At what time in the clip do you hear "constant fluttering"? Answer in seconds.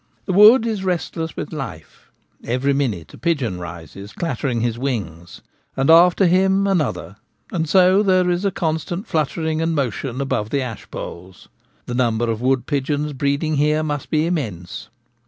8.49-9.61